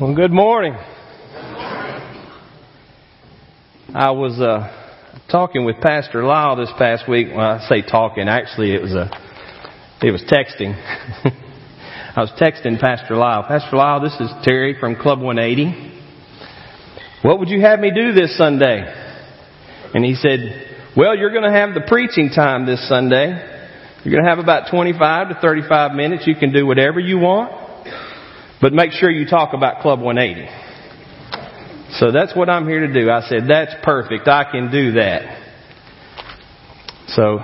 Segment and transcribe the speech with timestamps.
[0.00, 0.74] Well, good morning.
[3.94, 4.66] I was uh,
[5.30, 7.28] talking with Pastor Lyle this past week.
[7.28, 9.08] When I say talking, actually it was a
[10.02, 10.74] it was texting.
[12.16, 13.44] I was texting Pastor Lyle.
[13.46, 16.02] Pastor Lyle, this is Terry from Club 180.
[17.22, 18.82] What would you have me do this Sunday?
[19.94, 20.40] And he said,
[20.96, 23.28] Well, you're going to have the preaching time this Sunday.
[24.02, 26.26] You're going to have about 25 to 35 minutes.
[26.26, 27.63] You can do whatever you want.
[28.64, 30.48] But make sure you talk about Club 180.
[31.98, 33.10] So that's what I'm here to do.
[33.10, 34.26] I said, that's perfect.
[34.26, 35.38] I can do that.
[37.08, 37.40] So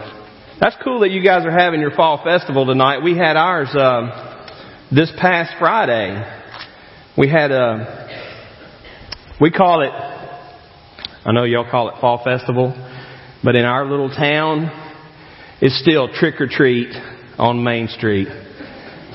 [0.58, 3.04] that's cool that you guys are having your fall festival tonight.
[3.04, 4.10] We had ours um,
[4.90, 6.24] this past Friday.
[7.18, 8.08] We had a,
[9.38, 12.72] we call it, I know y'all call it fall festival,
[13.44, 14.70] but in our little town,
[15.60, 16.96] it's still trick or treat
[17.36, 18.28] on Main Street.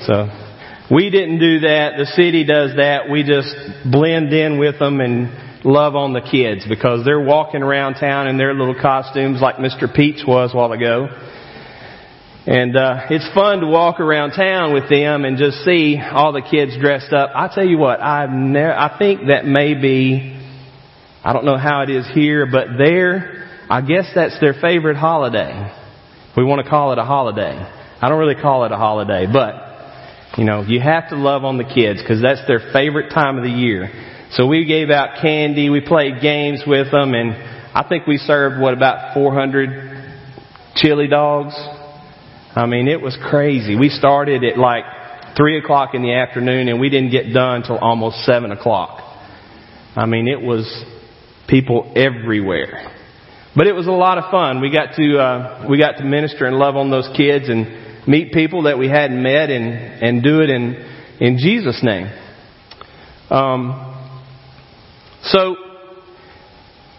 [0.06, 0.45] So
[0.90, 1.94] we didn't do that.
[1.98, 3.10] The city does that.
[3.10, 3.54] We just
[3.90, 8.38] blend in with them and love on the kids because they're walking around town in
[8.38, 9.92] their little costumes like Mr.
[9.92, 11.08] Peach was a while ago.
[12.46, 16.42] And uh, it's fun to walk around town with them and just see all the
[16.42, 17.30] kids dressed up.
[17.34, 20.40] I tell you what, I've never, I think that may be,
[21.24, 25.76] I don't know how it is here, but there, I guess that's their favorite holiday.
[26.36, 27.58] We want to call it a holiday.
[28.00, 29.65] I don't really call it a holiday, but
[30.36, 33.44] you know, you have to love on the kids because that's their favorite time of
[33.44, 33.90] the year.
[34.32, 37.32] So we gave out candy, we played games with them, and
[37.74, 41.54] I think we served, what, about 400 chili dogs?
[42.54, 43.76] I mean, it was crazy.
[43.76, 44.84] We started at like
[45.36, 49.00] 3 o'clock in the afternoon and we didn't get done until almost 7 o'clock.
[49.94, 50.66] I mean, it was
[51.48, 52.92] people everywhere.
[53.54, 54.60] But it was a lot of fun.
[54.60, 58.32] We got to, uh, we got to minister and love on those kids and meet
[58.32, 59.66] people that we hadn't met and,
[60.02, 60.74] and do it in,
[61.20, 62.06] in Jesus' name.
[63.30, 63.92] Um,
[65.22, 65.56] so,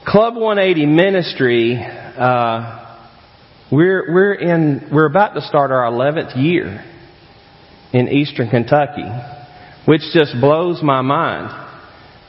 [0.06, 2.98] Club 180 Ministry, uh,
[3.72, 6.84] we're, we're in, we're about to start our 11th year
[7.94, 9.08] in Eastern Kentucky,
[9.86, 11.48] which just blows my mind.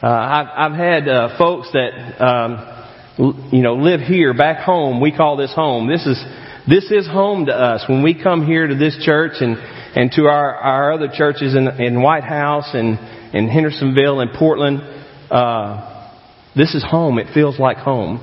[0.01, 5.01] Uh, I've, I've had uh, folks that, um, you know, live here back home.
[5.01, 5.89] We call this home.
[5.89, 6.25] This is
[6.69, 7.85] this is home to us.
[7.89, 11.67] When we come here to this church and, and to our, our other churches in,
[11.81, 12.99] in White House and
[13.35, 14.81] in Hendersonville and Portland,
[15.31, 16.13] uh,
[16.55, 17.19] this is home.
[17.19, 18.21] It feels like home.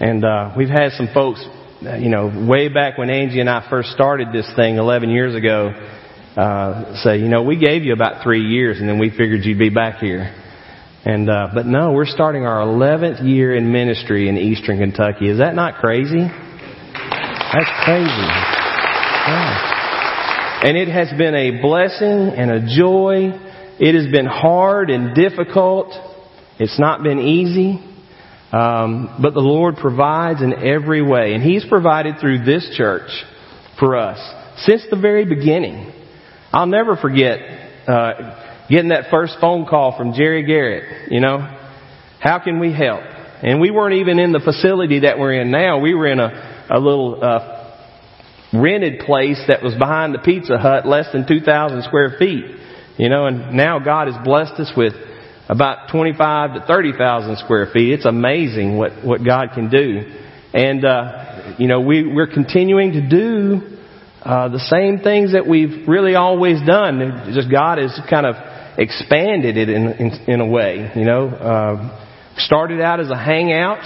[0.00, 1.44] And uh, we've had some folks,
[1.82, 5.72] you know, way back when Angie and I first started this thing 11 years ago,
[6.36, 9.58] uh, say, you know, we gave you about three years and then we figured you'd
[9.58, 10.34] be back here.
[11.04, 15.28] And uh, but no, we're starting our 11th year in ministry in Eastern Kentucky.
[15.28, 16.30] Is that not crazy?
[17.52, 18.08] That's crazy.
[19.28, 19.72] Yeah.
[20.64, 23.30] And it has been a blessing and a joy.
[23.78, 25.92] It has been hard and difficult.
[26.58, 27.84] It's not been easy.
[28.52, 31.34] Um, but the Lord provides in every way.
[31.34, 33.10] And He's provided through this church
[33.78, 34.18] for us
[34.64, 35.92] since the very beginning.
[36.52, 37.38] I'll never forget
[37.86, 41.10] uh, getting that first phone call from Jerry Garrett.
[41.10, 41.38] You know,
[42.20, 43.02] how can we help?
[43.42, 45.80] And we weren't even in the facility that we're in now.
[45.80, 47.62] We were in a a little uh,
[48.52, 52.44] rented place that was behind the Pizza Hut, less than 2,000 square feet.
[52.98, 54.94] You know, and now God has blessed us with
[55.48, 57.92] about 25 to 30,000 square feet.
[57.92, 60.02] It's amazing what, what God can do.
[60.54, 63.78] And, uh, you know, we, we're continuing to do,
[64.22, 67.32] uh, the same things that we've really always done.
[67.34, 68.36] Just God has kind of
[68.78, 71.98] expanded it in, in, in a way, you know, uh,
[72.36, 73.82] started out as a hangout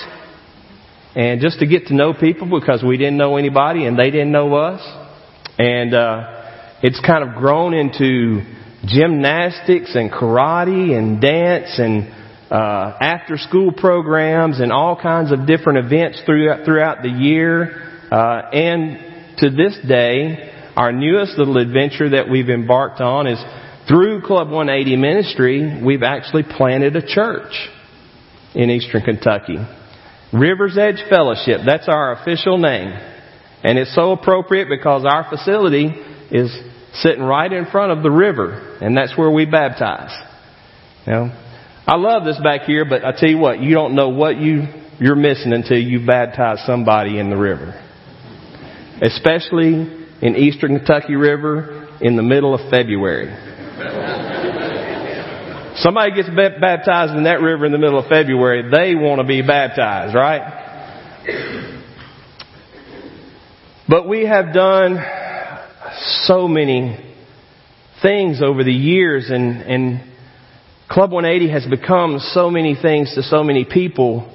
[1.16, 4.32] and just to get to know people because we didn't know anybody and they didn't
[4.32, 4.82] know us.
[5.58, 8.42] And uh, it's kind of grown into
[8.84, 12.12] gymnastics and karate and dance and
[12.52, 18.04] uh, after school programs and all kinds of different events throughout, throughout the year.
[18.12, 23.42] Uh, and to this day, our newest little adventure that we've embarked on is
[23.88, 27.52] through Club 180 Ministry, we've actually planted a church
[28.54, 29.56] in Eastern Kentucky.
[30.32, 31.60] River's Edge Fellowship.
[31.64, 32.92] That's our official name.
[33.62, 35.86] And it's so appropriate because our facility
[36.30, 36.56] is
[36.94, 38.78] sitting right in front of the river.
[38.80, 40.14] And that's where we baptize.
[41.06, 41.42] You know,
[41.86, 44.64] I love this back here, but I tell you what, you don't know what you,
[44.98, 47.82] you're missing until you baptize somebody in the river.
[49.00, 53.55] Especially in Eastern Kentucky River in the middle of February.
[55.76, 59.42] Somebody gets baptized in that river in the middle of February, they want to be
[59.42, 60.62] baptized, right?
[63.88, 64.98] But we have done
[66.24, 66.98] so many
[68.02, 70.12] things over the years and, and
[70.88, 74.32] Club 180 has become so many things to so many people,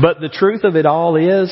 [0.00, 1.50] but the truth of it all is,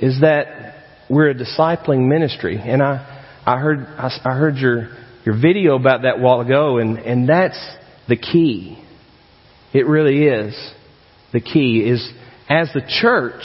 [0.00, 2.58] is that we're a discipling ministry.
[2.58, 4.88] And I, I heard, I, I heard your,
[5.24, 7.58] your video about that while ago, and, and that's
[8.08, 8.82] the key.
[9.72, 10.54] It really is.
[11.32, 12.12] The key is,
[12.48, 13.42] as the church,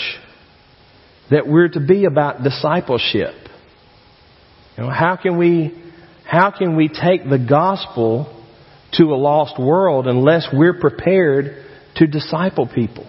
[1.30, 3.36] that we're to be about discipleship.
[4.78, 5.74] You know, how can we,
[6.26, 8.34] how can we take the gospel
[8.94, 11.66] to a lost world unless we're prepared
[11.96, 13.06] to disciple people?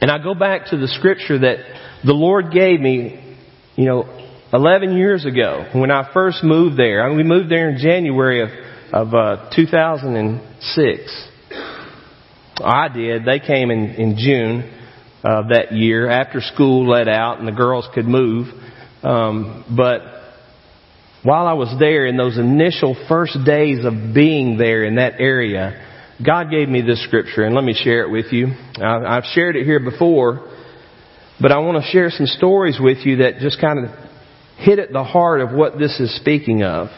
[0.00, 1.58] And I go back to the scripture that
[2.04, 3.36] the Lord gave me,
[3.74, 7.04] you know, 11 years ago when I first moved there.
[7.04, 8.48] I mean, we moved there in January of,
[8.92, 11.28] of uh, 2006.
[12.60, 13.24] I did.
[13.24, 14.74] They came in, in June
[15.22, 18.46] of that year after school let out and the girls could move.
[19.02, 20.00] Um, but
[21.22, 25.84] while I was there in those initial first days of being there in that area,
[26.24, 28.48] God gave me this scripture and let me share it with you.
[28.80, 30.50] I've shared it here before,
[31.40, 34.07] but I want to share some stories with you that just kind of
[34.58, 36.88] hit at the heart of what this is speaking of.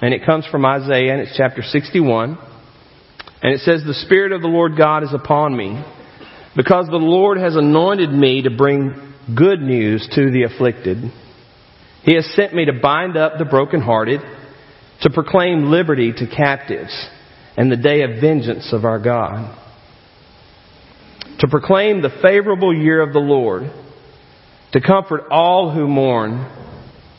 [0.00, 2.38] And it comes from Isaiah and it's chapter 61.
[3.42, 5.82] And it says, The Spirit of the Lord God is upon me
[6.56, 10.98] because the Lord has anointed me to bring good news to the afflicted.
[12.02, 14.20] He has sent me to bind up the brokenhearted,
[15.02, 17.08] to proclaim liberty to captives,
[17.56, 19.58] and the day of vengeance of our God.
[21.40, 23.62] To proclaim the favorable year of the Lord,
[24.72, 26.71] to comfort all who mourn,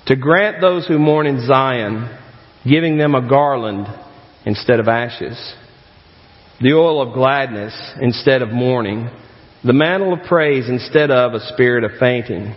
[0.07, 2.17] to grant those who mourn in Zion,
[2.65, 3.88] giving them a garland
[4.45, 5.38] instead of ashes,
[6.61, 9.09] the oil of gladness instead of mourning,
[9.63, 12.55] the mantle of praise instead of a spirit of fainting.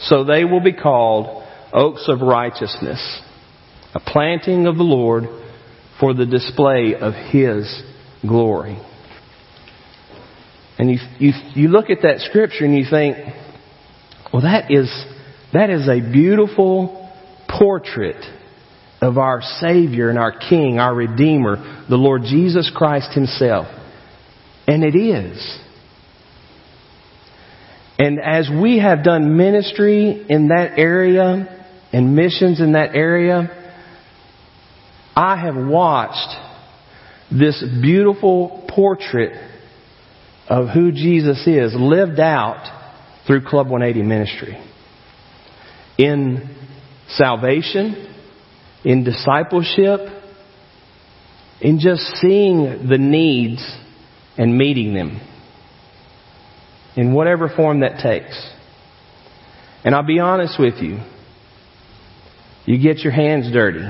[0.00, 3.20] So they will be called oaks of righteousness,
[3.94, 5.24] a planting of the Lord
[5.98, 7.82] for the display of His
[8.26, 8.80] glory.
[10.78, 13.18] And you, you, you look at that scripture and you think,
[14.32, 14.88] well, that is,
[15.52, 17.10] that is a beautiful
[17.48, 18.24] portrait
[19.00, 23.66] of our Savior and our King, our Redeemer, the Lord Jesus Christ Himself.
[24.66, 25.58] And it is.
[27.98, 33.56] And as we have done ministry in that area and missions in that area,
[35.16, 36.36] I have watched
[37.30, 39.32] this beautiful portrait
[40.48, 42.64] of who Jesus is lived out
[43.26, 44.69] through Club 180 ministry.
[46.00, 46.56] In
[47.08, 48.14] salvation,
[48.84, 50.00] in discipleship,
[51.60, 53.62] in just seeing the needs
[54.38, 55.20] and meeting them
[56.96, 58.50] in whatever form that takes.
[59.84, 61.00] And I'll be honest with you,
[62.64, 63.86] you get your hands dirty.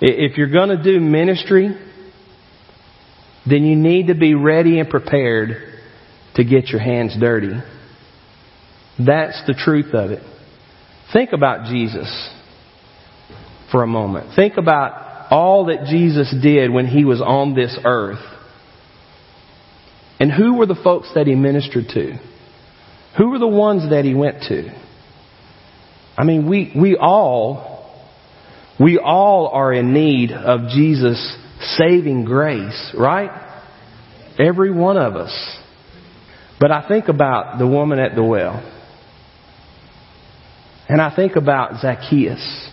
[0.00, 1.68] If you're going to do ministry,
[3.48, 5.56] then you need to be ready and prepared
[6.34, 7.52] to get your hands dirty.
[8.98, 10.22] That's the truth of it.
[11.12, 12.08] Think about Jesus
[13.70, 14.34] for a moment.
[14.36, 18.22] Think about all that Jesus did when he was on this earth.
[20.20, 22.18] And who were the folks that he ministered to?
[23.18, 24.70] Who were the ones that he went to?
[26.16, 28.06] I mean, we, we all,
[28.78, 31.36] we all are in need of Jesus'
[31.78, 33.30] saving grace, right?
[34.38, 35.58] Every one of us.
[36.60, 38.62] But I think about the woman at the well.
[40.92, 42.68] And I think about Zacchaeus.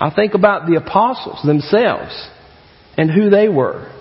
[0.00, 2.28] I think about the apostles themselves
[2.96, 3.92] and who they were.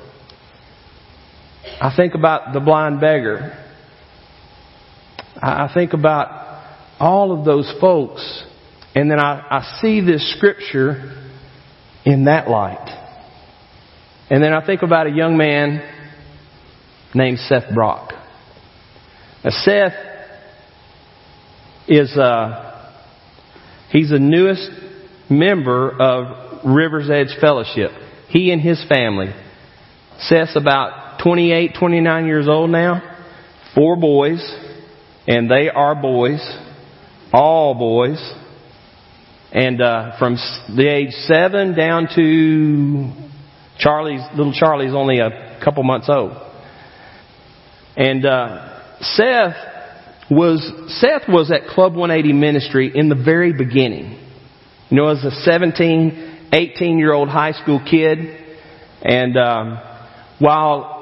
[1.82, 3.58] I think about the blind beggar.
[5.42, 6.64] I think about
[7.00, 8.44] all of those folks,
[8.94, 11.26] and then I, I see this scripture
[12.06, 12.88] in that light.
[14.30, 15.82] And then I think about a young man
[17.16, 18.12] named Seth Brock.
[19.44, 19.94] Now, Seth
[21.88, 22.65] is uh,
[23.96, 24.70] he's the newest
[25.30, 27.92] member of River's Edge Fellowship.
[28.28, 29.34] He and his family.
[30.20, 33.18] Seth's about 28, 29 years old now,
[33.74, 34.42] four boys,
[35.28, 36.42] and they are boys,
[37.32, 38.20] all boys,
[39.52, 40.36] and uh, from
[40.76, 43.12] the age seven down to
[43.80, 46.34] Charlie's little Charlie's only a couple months old,
[47.96, 49.56] and uh, Seth
[50.30, 50.62] was
[51.00, 54.20] Seth was at Club 180 Ministry in the very beginning.
[54.90, 58.20] You know, as a 17, 18 year old high school kid,
[59.02, 59.80] and um,
[60.40, 60.96] while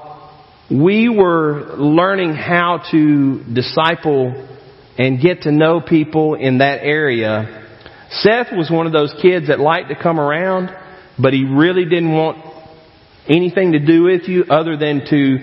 [0.69, 4.49] we were learning how to disciple
[4.97, 7.61] and get to know people in that area.
[8.11, 10.69] Seth was one of those kids that liked to come around,
[11.19, 12.37] but he really didn't want
[13.27, 15.37] anything to do with you other than to,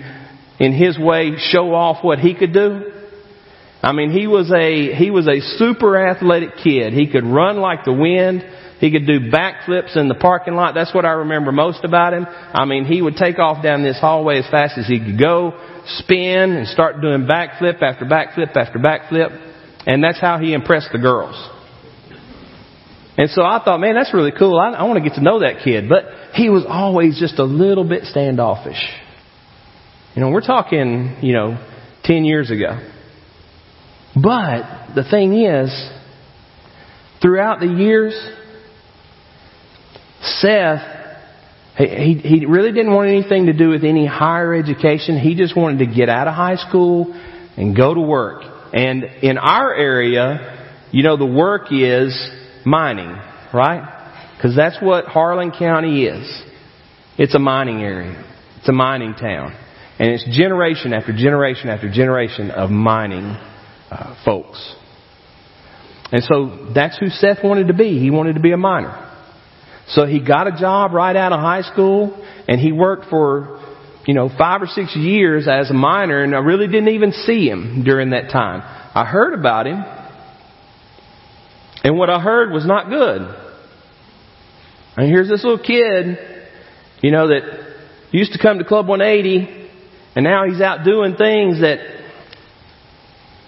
[0.59, 2.90] in his way, show off what he could do.
[3.83, 6.93] I mean, he was a, he was a super athletic kid.
[6.93, 8.43] He could run like the wind.
[8.79, 10.73] He could do backflips in the parking lot.
[10.73, 12.25] That's what I remember most about him.
[12.27, 15.53] I mean, he would take off down this hallway as fast as he could go,
[15.85, 19.49] spin, and start doing backflip after backflip after backflip.
[19.85, 21.35] And that's how he impressed the girls.
[23.17, 24.57] And so I thought, man, that's really cool.
[24.57, 25.89] I, I want to get to know that kid.
[25.89, 28.81] But he was always just a little bit standoffish.
[30.15, 31.67] You know, we're talking, you know,
[32.03, 32.79] 10 years ago.
[34.15, 35.89] But the thing is,
[37.21, 38.13] throughout the years,
[40.21, 40.81] Seth,
[41.77, 45.17] he, he really didn't want anything to do with any higher education.
[45.17, 47.13] He just wanted to get out of high school
[47.57, 48.43] and go to work.
[48.73, 52.29] And in our area, you know, the work is
[52.65, 53.15] mining,
[53.53, 54.33] right?
[54.35, 56.43] Because that's what Harlan County is.
[57.17, 58.23] It's a mining area.
[58.57, 59.55] It's a mining town.
[59.99, 63.37] And it's generation after generation after generation of mining
[63.91, 64.75] uh, folks.
[66.11, 67.99] And so that's who Seth wanted to be.
[67.99, 69.09] He wanted to be a miner.
[69.87, 73.61] So he got a job right out of high school and he worked for,
[74.05, 77.47] you know, five or six years as a miner and I really didn't even see
[77.49, 78.61] him during that time.
[78.93, 79.83] I heard about him
[81.83, 83.21] and what I heard was not good.
[84.97, 86.17] And here's this little kid,
[87.01, 87.41] you know, that
[88.11, 89.69] used to come to Club 180
[90.15, 91.79] and now he's out doing things that,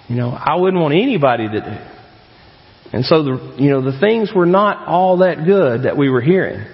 [0.07, 1.93] you know, I wouldn't want anybody to do.
[2.93, 6.21] And so the, you know, the things were not all that good that we were
[6.21, 6.65] hearing.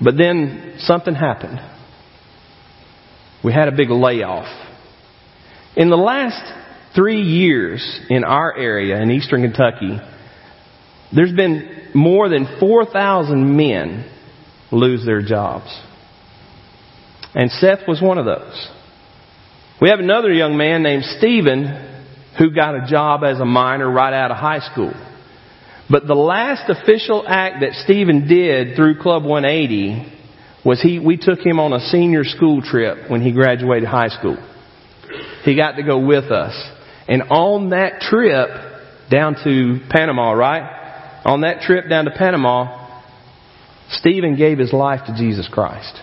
[0.00, 1.60] But then something happened.
[3.42, 4.48] We had a big layoff.
[5.76, 6.42] In the last
[6.94, 9.98] three years in our area in eastern Kentucky,
[11.14, 14.10] there's been more than 4,000 men
[14.70, 15.68] lose their jobs.
[17.34, 18.68] And Seth was one of those.
[19.84, 21.66] We have another young man named Stephen
[22.38, 24.94] who got a job as a miner right out of high school.
[25.90, 30.10] But the last official act that Stephen did through Club 180
[30.64, 34.38] was he, we took him on a senior school trip when he graduated high school.
[35.42, 36.54] He got to go with us.
[37.06, 38.48] And on that trip
[39.10, 41.20] down to Panama, right?
[41.26, 43.02] On that trip down to Panama,
[43.90, 46.00] Stephen gave his life to Jesus Christ.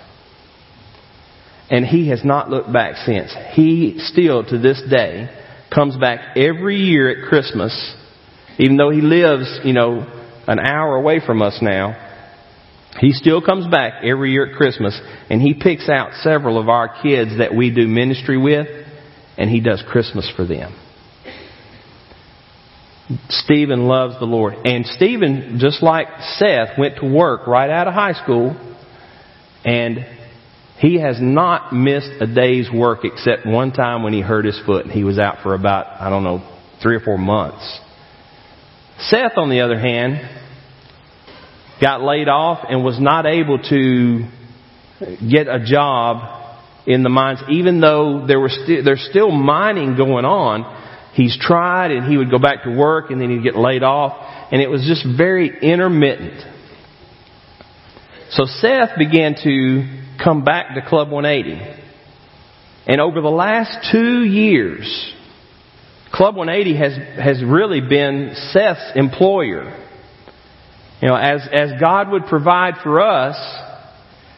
[1.72, 3.34] And he has not looked back since.
[3.54, 5.30] He still, to this day,
[5.74, 7.96] comes back every year at Christmas,
[8.60, 10.06] even though he lives, you know,
[10.48, 12.10] an hour away from us now.
[13.00, 15.00] He still comes back every year at Christmas
[15.30, 18.68] and he picks out several of our kids that we do ministry with
[19.38, 20.76] and he does Christmas for them.
[23.30, 24.54] Stephen loves the Lord.
[24.66, 28.58] And Stephen, just like Seth, went to work right out of high school
[29.64, 30.06] and
[30.82, 34.84] he has not missed a day's work except one time when he hurt his foot
[34.86, 36.40] and he was out for about, I don't know,
[36.82, 37.80] three or four months.
[38.98, 40.28] Seth, on the other hand,
[41.80, 44.28] got laid off and was not able to
[45.30, 46.58] get a job
[46.88, 50.80] in the mines, even though there was there's still mining going on.
[51.14, 54.48] He's tried and he would go back to work and then he'd get laid off
[54.52, 56.44] and it was just very intermittent.
[58.32, 61.82] So Seth began to come back to Club 180.
[62.88, 65.14] And over the last two years,
[66.12, 69.88] Club 180 has, has really been Seth's employer.
[71.02, 73.36] You know, as, as God would provide for us,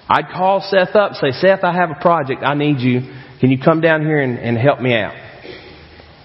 [0.08, 2.44] I'd call Seth up say, Seth, I have a project.
[2.44, 3.02] I need you.
[3.40, 5.16] Can you come down here and, and help me out?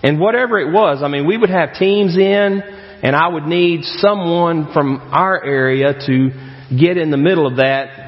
[0.03, 2.63] And whatever it was, I mean, we would have teams in
[3.03, 6.31] and I would need someone from our area to
[6.77, 8.08] get in the middle of that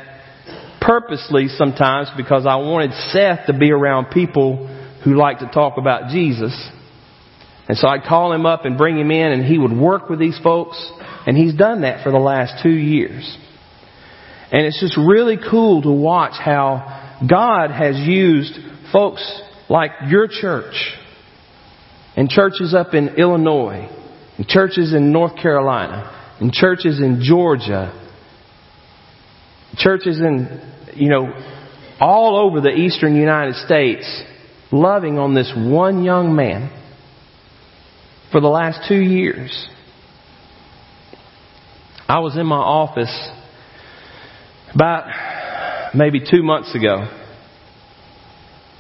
[0.81, 4.67] purposely sometimes because I wanted Seth to be around people
[5.05, 6.71] who like to talk about Jesus.
[7.69, 10.19] And so I'd call him up and bring him in and he would work with
[10.19, 10.93] these folks
[11.27, 13.39] and he's done that for the last two years.
[14.51, 18.59] And it's just really cool to watch how God has used
[18.93, 19.23] folks
[19.69, 20.75] like your church
[22.17, 23.89] and churches up in Illinois
[24.37, 27.97] and churches in North Carolina and churches in Georgia
[29.77, 30.61] churches in,
[30.95, 31.33] you know,
[32.01, 34.23] all over the eastern United States
[34.73, 36.71] loving on this one young man
[38.33, 39.69] for the last two years.
[42.09, 43.31] I was in my office
[44.75, 47.09] about maybe two months ago,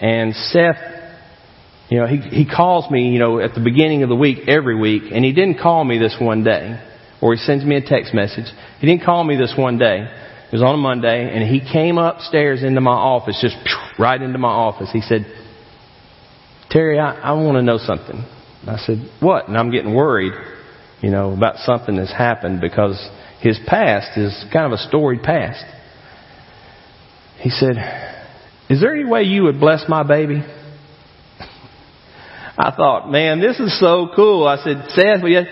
[0.01, 0.77] and Seth,
[1.89, 4.79] you know, he, he calls me, you know, at the beginning of the week every
[4.79, 6.81] week, and he didn't call me this one day.
[7.21, 8.47] or he sends me a text message.
[8.81, 10.07] He didn't call me this one day.
[10.51, 13.57] It was on a Monday, and he came upstairs into my office, just
[14.01, 14.91] right into my office.
[14.93, 15.25] He said,
[16.71, 18.25] Terry, I, I want to know something.
[18.67, 19.47] I said, what?
[19.47, 20.33] And I'm getting worried,
[21.03, 22.99] you know, about something that's happened because
[23.41, 25.65] his past is kind of a storied past.
[27.39, 27.77] He said,
[28.69, 30.43] is there any way you would bless my baby?
[32.59, 34.49] I thought, man, this is so cool.
[34.49, 35.45] I said, Seth, will yeah,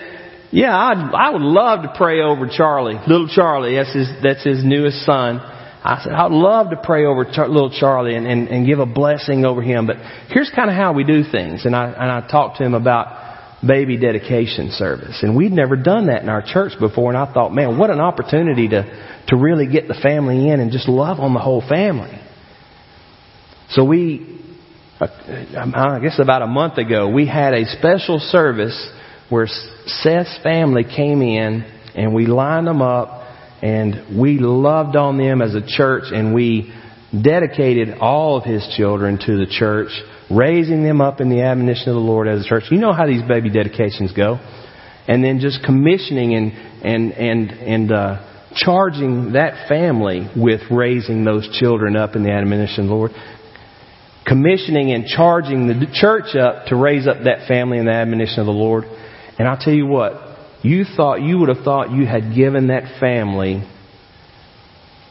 [0.50, 3.76] yeah, I'd, I would love to pray over Charlie, little Charlie.
[3.76, 5.40] That's his, that's his newest son.
[5.40, 8.86] I said, I'd love to pray over Char- little Charlie and, and, and give a
[8.86, 9.86] blessing over him.
[9.86, 9.96] But
[10.28, 11.64] here's kind of how we do things.
[11.64, 15.22] And I, and I talked to him about baby dedication service.
[15.22, 17.10] And we'd never done that in our church before.
[17.10, 20.72] And I thought, man, what an opportunity to, to really get the family in and
[20.72, 22.18] just love on the whole family.
[23.70, 24.38] So we
[25.00, 25.06] uh,
[25.74, 28.90] I guess about a month ago, we had a special service
[29.28, 31.62] where Seth's family came in
[31.94, 33.26] and we lined them up
[33.62, 36.72] and we loved on them as a church and we
[37.22, 39.90] dedicated all of his children to the church,
[40.30, 42.64] raising them up in the admonition of the Lord as a church.
[42.70, 44.38] You know how these baby dedications go.
[45.08, 46.52] And then just commissioning and,
[46.84, 52.84] and, and, and, uh, charging that family with raising those children up in the admonition
[52.84, 53.12] of the Lord
[54.28, 58.46] commissioning and charging the church up to raise up that family in the admonition of
[58.46, 58.84] the Lord.
[59.38, 60.14] And I'll tell you what,
[60.62, 63.62] you thought, you would have thought you had given that family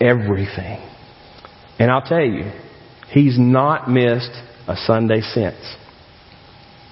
[0.02, 0.88] everything.
[1.80, 2.52] And I'll tell you,
[3.10, 4.32] he's not missed
[4.68, 5.56] a Sunday since.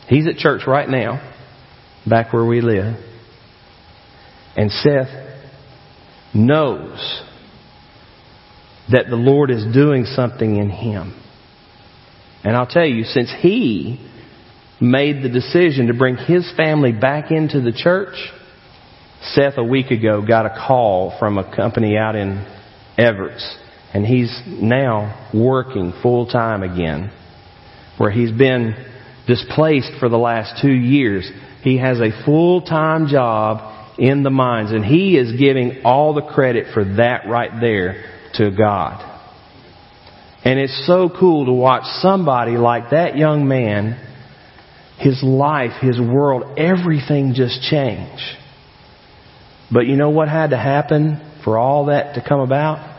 [0.07, 1.33] He's at church right now,
[2.07, 2.95] back where we live.
[4.55, 5.09] And Seth
[6.33, 7.23] knows
[8.91, 11.21] that the Lord is doing something in him.
[12.43, 13.99] And I'll tell you, since he
[14.81, 18.15] made the decision to bring his family back into the church,
[19.21, 22.45] Seth a week ago got a call from a company out in
[22.97, 23.57] Evarts.
[23.93, 27.11] And he's now working full time again.
[27.97, 28.75] Where he's been
[29.25, 31.29] displaced for the last two years.
[31.63, 36.21] He has a full time job in the mines and he is giving all the
[36.21, 39.13] credit for that right there to God.
[40.43, 43.99] And it's so cool to watch somebody like that young man,
[44.97, 48.23] his life, his world, everything just changed.
[49.71, 52.93] But you know what had to happen for all that to come about?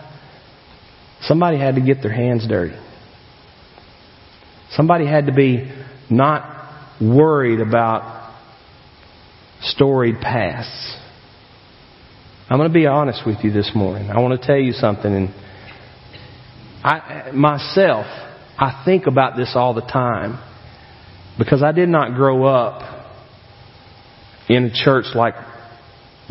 [1.22, 2.76] Somebody had to get their hands dirty.
[4.72, 5.72] Somebody had to be
[6.10, 8.34] not worried about
[9.62, 10.96] storied pasts.
[12.48, 14.10] I'm going to be honest with you this morning.
[14.10, 15.34] I want to tell you something and
[16.84, 18.06] I, myself,
[18.58, 20.38] I think about this all the time
[21.38, 23.06] because I did not grow up
[24.48, 25.34] in a church like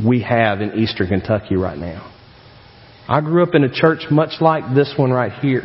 [0.03, 2.11] we have in eastern Kentucky right now.
[3.07, 5.63] I grew up in a church much like this one right here.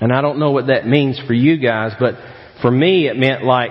[0.00, 2.14] And I don't know what that means for you guys, but
[2.62, 3.70] for me it meant like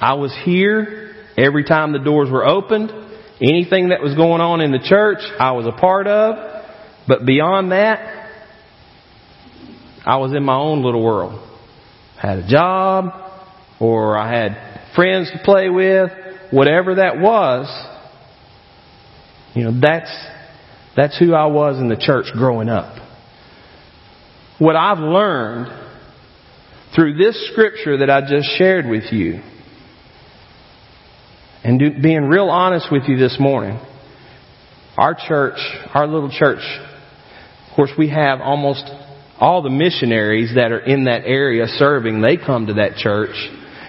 [0.00, 2.90] I was here every time the doors were opened.
[3.40, 6.64] Anything that was going on in the church, I was a part of.
[7.08, 8.30] But beyond that,
[10.04, 11.49] I was in my own little world.
[12.20, 13.12] Had a job,
[13.80, 16.10] or I had friends to play with,
[16.50, 17.66] whatever that was.
[19.54, 20.10] You know, that's,
[20.96, 22.96] that's who I was in the church growing up.
[24.58, 25.68] What I've learned
[26.94, 29.40] through this scripture that I just shared with you,
[31.64, 33.80] and do, being real honest with you this morning,
[34.98, 35.58] our church,
[35.94, 36.62] our little church
[37.70, 38.84] of course, we have almost
[39.40, 43.34] all the missionaries that are in that area serving, they come to that church.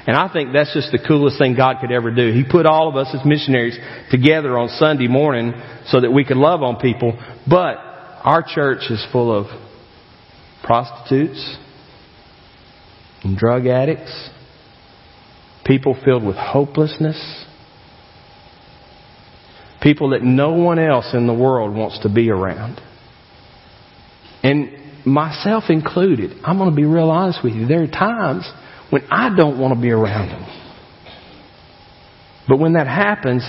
[0.07, 2.31] And I think that's just the coolest thing God could ever do.
[2.31, 3.77] He put all of us as missionaries
[4.09, 5.53] together on Sunday morning
[5.87, 7.19] so that we could love on people.
[7.47, 7.75] But
[8.23, 9.47] our church is full of
[10.63, 11.57] prostitutes
[13.23, 14.29] and drug addicts,
[15.65, 17.45] people filled with hopelessness,
[19.81, 22.81] people that no one else in the world wants to be around.
[24.43, 27.67] And myself included, I'm going to be real honest with you.
[27.67, 28.49] There are times
[28.89, 30.57] when I don't want to be around them.
[32.47, 33.43] But when that happens,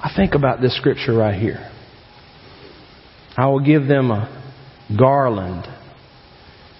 [0.00, 1.70] I think about this scripture right here.
[3.36, 4.28] I will give them a
[4.96, 5.66] garland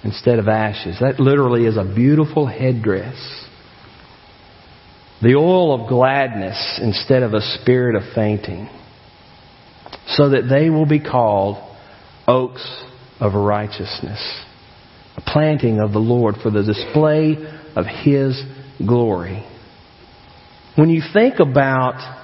[0.04, 0.98] instead of ashes.
[1.00, 3.16] That literally is a beautiful headdress.
[5.20, 8.68] The oil of gladness instead of a spirit of fainting.
[10.08, 11.56] So that they will be called
[12.26, 12.84] oaks
[13.20, 14.20] of righteousness,
[15.16, 17.36] a planting of the Lord for the display
[17.74, 18.40] of His
[18.84, 19.44] glory.
[20.76, 22.16] When you think about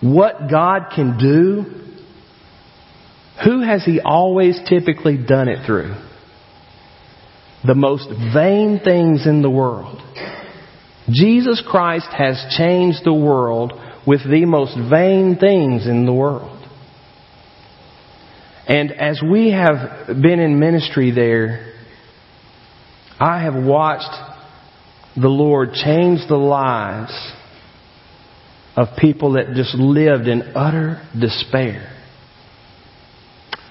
[0.00, 1.64] what God can do,
[3.44, 5.94] who has He always typically done it through?
[7.64, 10.00] The most vain things in the world.
[11.10, 13.72] Jesus Christ has changed the world
[14.06, 16.61] with the most vain things in the world.
[18.68, 21.72] And as we have been in ministry there,
[23.18, 24.32] I have watched
[25.16, 27.12] the Lord change the lives
[28.76, 31.92] of people that just lived in utter despair.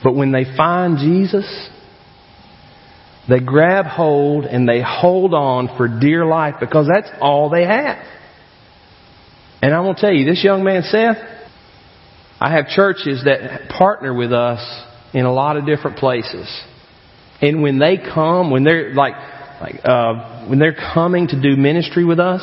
[0.04, 1.70] But when they find Jesus,
[3.30, 8.04] they grab hold and they hold on for dear life because that's all they have.
[9.62, 11.18] And I'm going to tell you, this young man, Seth,
[12.42, 14.60] I have churches that partner with us
[15.14, 16.50] in a lot of different places.
[17.40, 19.14] And when they come, when they're like,
[19.62, 22.42] like, uh, when they're coming to do ministry with us,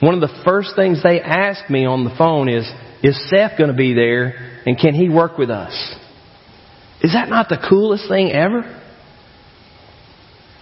[0.00, 2.70] one of the first things they ask me on the phone is,
[3.02, 5.72] is Seth going to be there and can he work with us?
[7.02, 8.62] Is that not the coolest thing ever?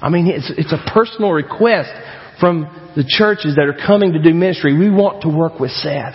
[0.01, 1.90] I mean, it's, it's a personal request
[2.38, 4.79] from the churches that are coming to do ministry.
[4.79, 6.14] We want to work with Seth.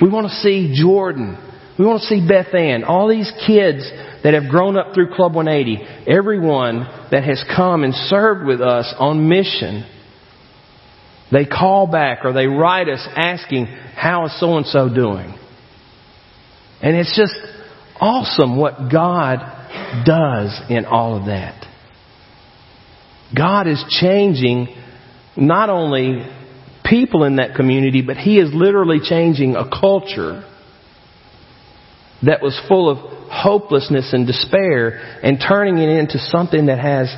[0.00, 1.36] We want to see Jordan.
[1.78, 2.84] We want to see Beth Ann.
[2.84, 3.88] All these kids
[4.22, 6.10] that have grown up through Club 180.
[6.10, 6.80] Everyone
[7.10, 9.88] that has come and served with us on mission.
[11.30, 15.34] They call back or they write us asking, how is so and so doing?
[16.80, 17.34] And it's just
[18.00, 19.38] awesome what God
[20.04, 21.64] does in all of that.
[23.36, 24.74] God is changing
[25.36, 26.24] not only
[26.88, 30.44] people in that community, but He is literally changing a culture
[32.22, 32.98] that was full of
[33.30, 37.14] hopelessness and despair and turning it into something that has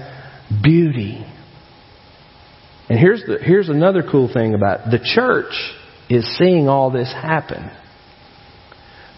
[0.63, 1.25] beauty.
[2.89, 4.91] And here's, the, here's another cool thing about it.
[4.91, 5.53] The church
[6.09, 7.71] is seeing all this happen.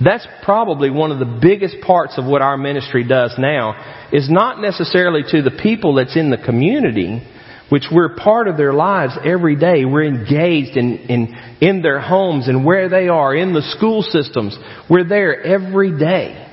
[0.05, 4.61] That's probably one of the biggest parts of what our ministry does now is not
[4.61, 7.23] necessarily to the people that's in the community,
[7.69, 9.85] which we're part of their lives every day.
[9.85, 14.57] We're engaged in, in, in their homes and where they are, in the school systems.
[14.91, 16.49] We're there every day.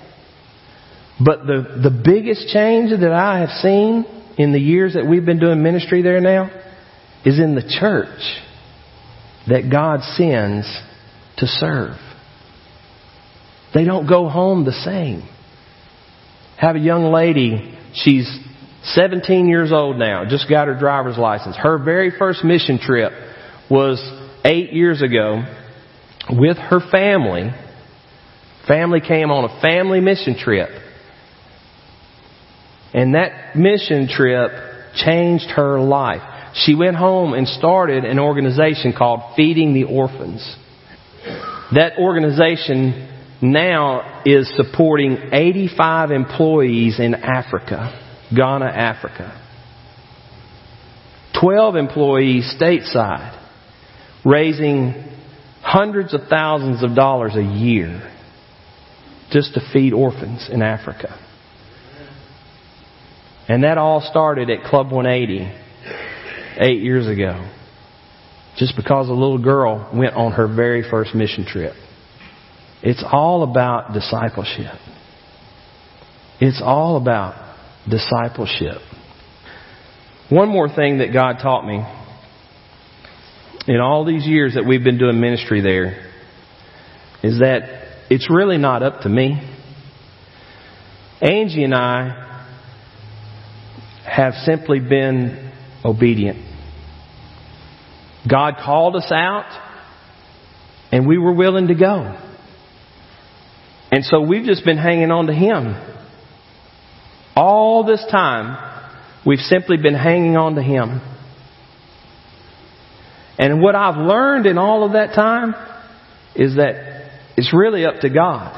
[1.23, 4.05] But the, the biggest change that I have seen
[4.37, 6.49] in the years that we've been doing ministry there now
[7.25, 8.21] is in the church
[9.47, 10.65] that God sends
[11.37, 11.97] to serve.
[13.73, 15.27] They don't go home the same.
[16.57, 18.29] Have a young lady, she's
[18.83, 21.55] 17 years old now, just got her driver's license.
[21.57, 23.11] Her very first mission trip
[23.69, 24.01] was
[24.45, 25.43] eight years ago
[26.29, 27.49] with her family.
[28.67, 30.69] Family came on a family mission trip.
[32.93, 34.51] And that mission trip
[34.95, 36.21] changed her life.
[36.55, 40.57] She went home and started an organization called Feeding the Orphans.
[41.73, 43.07] That organization
[43.41, 49.45] now is supporting 85 employees in Africa, Ghana, Africa.
[51.39, 53.35] 12 employees stateside,
[54.25, 55.05] raising
[55.61, 58.11] hundreds of thousands of dollars a year
[59.31, 61.17] just to feed orphans in Africa.
[63.47, 65.51] And that all started at Club 180
[66.59, 67.49] eight years ago.
[68.57, 71.73] Just because a little girl went on her very first mission trip.
[72.83, 74.75] It's all about discipleship.
[76.41, 77.48] It's all about
[77.89, 78.81] discipleship.
[80.29, 81.83] One more thing that God taught me
[83.67, 86.11] in all these years that we've been doing ministry there
[87.23, 89.39] is that it's really not up to me.
[91.21, 92.27] Angie and I
[94.05, 95.51] have simply been
[95.83, 96.45] obedient.
[98.29, 99.45] God called us out
[100.91, 102.17] and we were willing to go.
[103.91, 105.75] And so we've just been hanging on to Him.
[107.39, 108.57] All this time,
[109.25, 110.99] we've simply been hanging on to Him.
[113.37, 115.55] And what I've learned in all of that time
[116.35, 118.57] is that it's really up to God.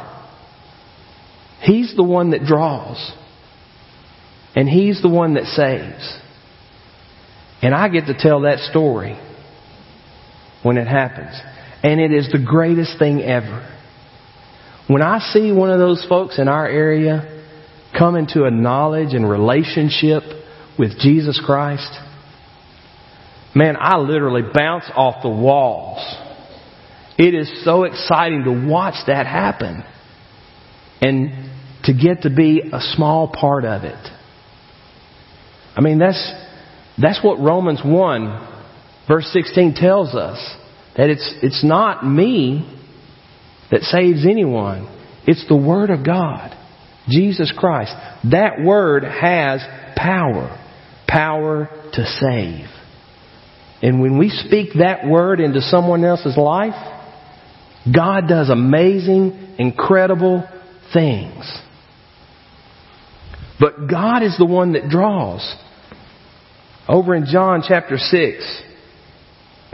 [1.61, 3.11] He's the one that draws.
[4.55, 6.19] And He's the one that saves.
[7.61, 9.15] And I get to tell that story
[10.63, 11.39] when it happens.
[11.83, 13.77] And it is the greatest thing ever.
[14.87, 17.30] When I see one of those folks in our area
[17.97, 20.23] come into a knowledge and relationship
[20.77, 21.89] with Jesus Christ,
[23.55, 25.99] man, I literally bounce off the walls.
[27.17, 29.83] It is so exciting to watch that happen
[31.01, 31.49] and
[31.83, 34.07] to get to be a small part of it.
[35.75, 36.33] I mean, that's,
[36.99, 38.49] that's what Romans 1
[39.07, 40.37] verse 16 tells us.
[40.95, 42.67] That it's, it's not me
[43.71, 44.87] that saves anyone.
[45.25, 46.57] It's the Word of God.
[47.07, 47.93] Jesus Christ.
[48.31, 49.61] That Word has
[49.95, 50.57] power.
[51.07, 52.67] Power to save.
[53.81, 56.75] And when we speak that Word into someone else's life,
[57.93, 60.47] God does amazing, incredible
[60.93, 61.59] things.
[63.59, 65.55] But God is the one that draws.
[66.87, 68.63] Over in John chapter 6,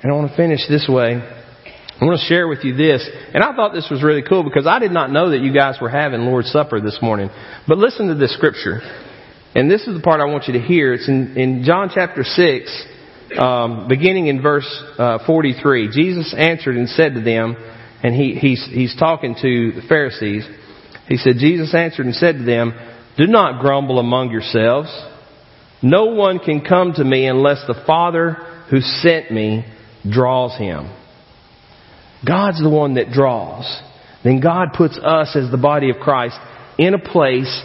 [0.03, 1.21] and I want to finish this way.
[1.99, 3.07] I want to share with you this.
[3.33, 5.77] And I thought this was really cool because I did not know that you guys
[5.81, 7.29] were having Lord's Supper this morning.
[7.67, 8.81] But listen to this scripture.
[9.55, 10.93] And this is the part I want you to hear.
[10.93, 12.85] It's in, in John chapter 6,
[13.39, 14.67] um, beginning in verse
[14.99, 15.89] uh, 43.
[15.91, 17.55] Jesus answered and said to them,
[18.03, 20.47] and he, he's, he's talking to the Pharisees.
[21.07, 22.73] He said, Jesus answered and said to them,
[23.17, 24.89] Do not grumble among yourselves.
[25.81, 28.33] No one can come to me unless the Father
[28.69, 29.65] who sent me
[30.07, 30.91] draws him.
[32.27, 33.81] God's the one that draws.
[34.23, 36.37] Then God puts us as the body of Christ
[36.77, 37.63] in a place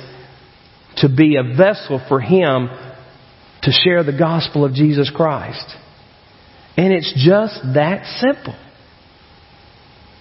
[0.98, 2.68] to be a vessel for Him
[3.62, 5.66] to share the gospel of Jesus Christ.
[6.76, 8.56] And it's just that simple.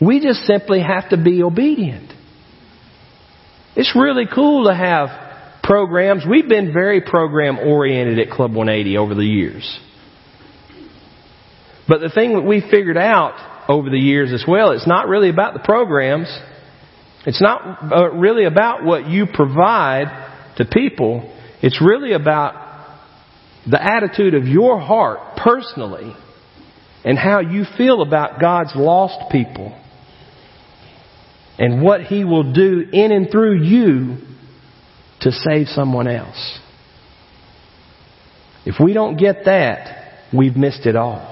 [0.01, 2.12] We just simply have to be obedient.
[3.75, 6.23] It's really cool to have programs.
[6.27, 9.80] We've been very program oriented at Club 180 over the years.
[11.88, 15.29] But the thing that we figured out over the years as well, it's not really
[15.29, 16.27] about the programs.
[17.25, 21.34] It's not uh, really about what you provide to people.
[21.62, 22.97] It's really about
[23.69, 26.15] the attitude of your heart personally
[27.03, 29.77] and how you feel about God's lost people
[31.57, 34.17] and what He will do in and through you
[35.21, 36.60] to save someone else.
[38.65, 41.30] If we don't get that, we've missed it all.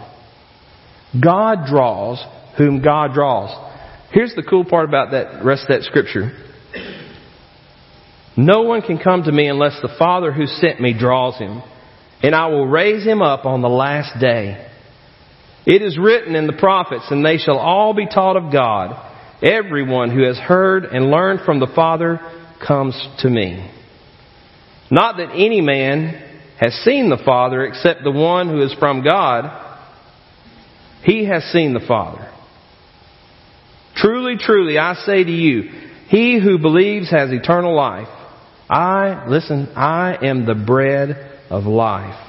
[1.13, 2.23] God draws
[2.57, 3.49] whom God draws.
[4.11, 6.31] Here's the cool part about that rest of that scripture.
[8.35, 11.61] No one can come to me unless the Father who sent me draws him,
[12.23, 14.67] and I will raise him up on the last day.
[15.65, 19.05] It is written in the prophets, and they shall all be taught of God.
[19.43, 22.19] Everyone who has heard and learned from the Father
[22.65, 23.71] comes to me.
[24.89, 29.68] Not that any man has seen the Father except the one who is from God.
[31.03, 32.31] He has seen the Father.
[33.95, 35.63] Truly, truly, I say to you,
[36.07, 38.07] he who believes has eternal life.
[38.69, 42.25] I, listen, I am the bread of life.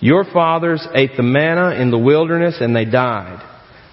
[0.00, 3.42] Your fathers ate the manna in the wilderness and they died.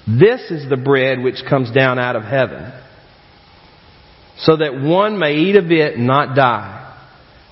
[0.08, 2.74] This is the bread which comes down out of heaven,
[4.40, 6.82] so that one may eat of it and not die.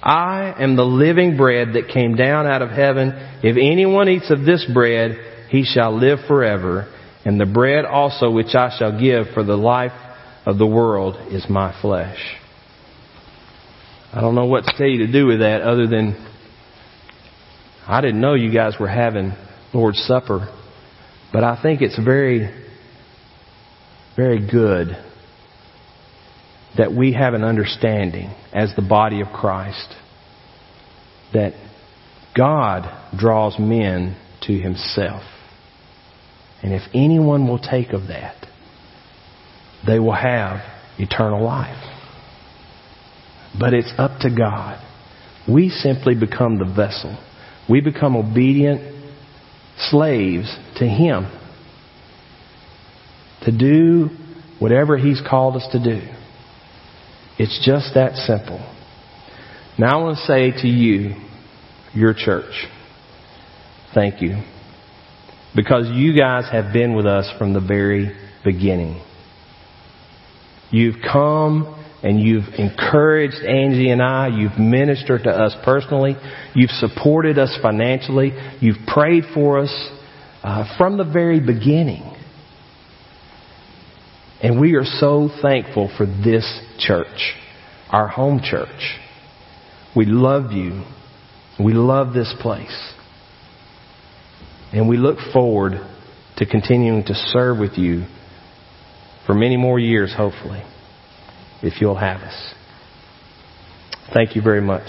[0.04, 3.14] I am the living bread that came down out of heaven.
[3.42, 6.92] If anyone eats of this bread, he shall live forever.
[7.26, 9.92] And the bread also which I shall give for the life
[10.46, 12.18] of the world is my flesh.
[14.14, 16.16] I don't know what you to do with that other than
[17.86, 19.34] I didn't know you guys were having
[19.74, 20.48] Lord's Supper.
[21.34, 22.50] But I think it's very,
[24.16, 24.98] very good
[26.78, 29.96] that we have an understanding as the body of Christ
[31.34, 31.54] that
[32.36, 35.24] God draws men to himself.
[36.64, 38.36] And if anyone will take of that,
[39.86, 40.62] they will have
[41.00, 41.84] eternal life.
[43.60, 44.80] But it's up to God.
[45.50, 47.18] We simply become the vessel.
[47.70, 48.82] We become obedient
[49.90, 51.32] slaves to Him
[53.44, 54.10] to do
[54.60, 56.02] whatever He's called us to do.
[57.40, 58.60] It's just that simple.
[59.80, 61.16] Now I want to say to you,
[61.94, 62.68] your church,
[63.94, 64.44] thank you
[65.56, 69.02] because you guys have been with us from the very beginning.
[70.72, 74.30] You've come and you've encouraged Angie and I.
[74.30, 76.16] You've ministered to us personally.
[76.56, 78.32] You've supported us financially.
[78.60, 79.90] You've prayed for us
[80.44, 82.08] uh, from the very beginning.
[84.42, 87.34] And we are so thankful for this church,
[87.92, 88.98] our home church.
[89.96, 90.84] We love you.
[91.64, 92.94] We love this place.
[94.74, 95.74] And we look forward
[96.38, 98.06] to continuing to serve with you
[99.26, 100.64] for many more years, hopefully,
[101.62, 102.54] if you'll have us.
[104.14, 104.88] Thank you very much.